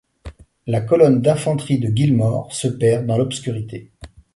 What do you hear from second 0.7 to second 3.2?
colonne d'infanterie de Gillmore se perd dans